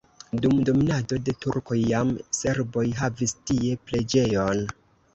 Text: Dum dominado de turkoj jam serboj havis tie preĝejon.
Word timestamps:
Dum 0.45 0.53
dominado 0.69 1.19
de 1.27 1.35
turkoj 1.45 1.79
jam 1.91 2.15
serboj 2.41 2.89
havis 3.05 3.39
tie 3.53 3.79
preĝejon. 3.89 4.69